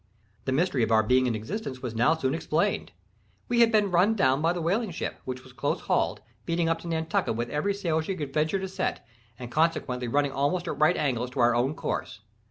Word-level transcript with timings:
The 0.45 0.51
mystery 0.51 0.81
of 0.81 0.91
our 0.91 1.03
being 1.03 1.27
in 1.27 1.35
existence 1.35 1.83
was 1.83 1.93
now 1.93 2.15
soon 2.15 2.33
explained. 2.33 2.91
We 3.47 3.59
had 3.59 3.71
been 3.71 3.91
run 3.91 4.15
down 4.15 4.41
by 4.41 4.51
the 4.51 4.59
whaling 4.59 4.89
ship, 4.89 5.19
which 5.25 5.43
was 5.43 5.53
close 5.53 5.81
hauled, 5.81 6.21
beating 6.43 6.67
up 6.67 6.79
to 6.79 6.87
Nantucket 6.87 7.35
with 7.35 7.51
every 7.51 7.75
sail 7.75 8.01
she 8.01 8.15
could 8.15 8.33
venture 8.33 8.57
to 8.57 8.67
set, 8.67 9.05
and 9.37 9.51
consequently 9.51 10.07
running 10.07 10.31
almost 10.31 10.67
at 10.67 10.79
right 10.79 10.97
angles 10.97 11.29
to 11.29 11.39
our 11.39 11.53
own 11.53 11.75
course. 11.75 12.21